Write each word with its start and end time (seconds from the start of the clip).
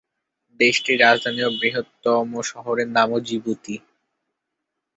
দেশটির 0.59 1.01
রাজধানী 1.01 1.41
ও 1.43 1.49
বৃহত্তম 1.59 2.27
শহরের 2.51 2.87
নামও 2.91 3.17
জিবুতি। 3.27 3.75